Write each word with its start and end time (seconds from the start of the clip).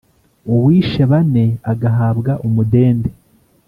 uwishe 0.53 1.01
bane 1.11 1.45
agahabwa 1.71 2.31
umudende 2.47 3.09